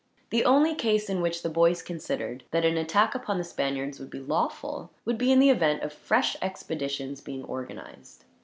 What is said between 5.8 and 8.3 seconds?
of fresh expeditions being organized.